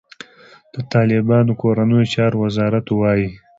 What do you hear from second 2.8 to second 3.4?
وايي،